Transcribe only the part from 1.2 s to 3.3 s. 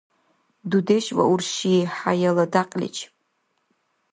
урши– хӏяяла дякьличиб